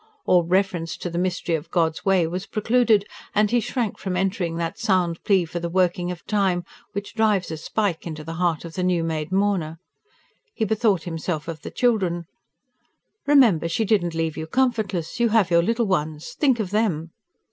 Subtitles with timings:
[0.25, 3.05] All reference to the mystery of God's way was precluded;
[3.35, 7.51] and he shrank from entering that sound plea for the working of Time, which drives
[7.51, 9.77] a spike into the heart of the new made mourner.
[10.55, 12.25] He bethought himself of the children.
[13.27, 15.19] "Remember, she did not leave you comfortless.
[15.19, 16.33] You have your little ones.
[16.33, 17.11] Think of them."